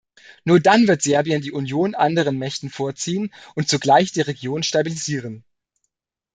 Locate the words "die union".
1.43-1.93